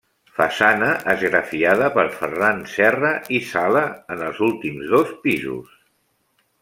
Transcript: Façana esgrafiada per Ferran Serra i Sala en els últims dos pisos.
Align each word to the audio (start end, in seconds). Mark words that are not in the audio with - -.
Façana 0.35 0.87
esgrafiada 1.13 1.89
per 1.97 2.05
Ferran 2.21 2.63
Serra 2.77 3.11
i 3.41 3.43
Sala 3.51 3.85
en 4.17 4.25
els 4.31 4.41
últims 4.49 4.89
dos 4.95 5.13
pisos. 5.27 5.79